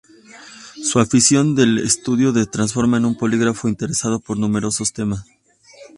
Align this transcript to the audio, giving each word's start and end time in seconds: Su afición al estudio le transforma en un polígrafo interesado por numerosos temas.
Su 0.81 0.99
afición 0.99 1.55
al 1.59 1.77
estudio 1.77 2.31
le 2.31 2.47
transforma 2.47 2.97
en 2.97 3.05
un 3.05 3.15
polígrafo 3.15 3.67
interesado 3.67 4.19
por 4.19 4.35
numerosos 4.35 4.93
temas. 4.93 5.27